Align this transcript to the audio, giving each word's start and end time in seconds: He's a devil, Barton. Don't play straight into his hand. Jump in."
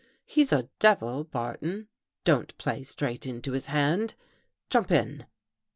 He's 0.25 0.51
a 0.51 0.67
devil, 0.79 1.23
Barton. 1.23 1.87
Don't 2.23 2.57
play 2.57 2.81
straight 2.81 3.27
into 3.27 3.51
his 3.51 3.67
hand. 3.67 4.15
Jump 4.71 4.89
in." 4.89 5.27